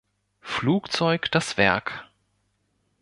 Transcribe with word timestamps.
Flugzeug 0.41 1.29
das 1.29 1.57
Werk. 1.57 2.05